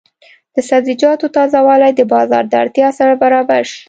[0.55, 3.79] د سبزیجاتو تازه والي د بازار د اړتیا سره برابر شي.